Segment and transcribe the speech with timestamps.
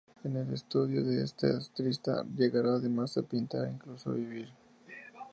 [0.23, 4.49] En el estudio de este artista llegará -además de a pintar- incluso a vivir.